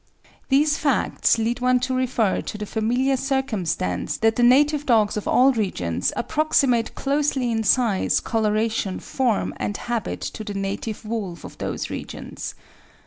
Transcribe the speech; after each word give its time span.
These 0.49 0.79
facts 0.79 1.37
lead 1.37 1.59
one 1.59 1.79
to 1.81 1.93
refer 1.93 2.41
to 2.41 2.57
the 2.57 2.65
familiar 2.65 3.15
circumstance 3.15 4.17
that 4.17 4.35
the 4.35 4.41
native 4.41 4.87
dogs 4.87 5.15
of 5.15 5.27
all 5.27 5.51
regions 5.53 6.11
approximate 6.15 6.95
closely 6.95 7.51
in 7.51 7.63
size, 7.63 8.19
coloration, 8.19 8.99
form, 8.99 9.53
and 9.57 9.77
habit 9.77 10.21
to 10.21 10.43
the 10.43 10.55
native 10.55 11.05
wolf 11.05 11.43
of 11.43 11.59
those 11.59 11.91
regions. 11.91 12.55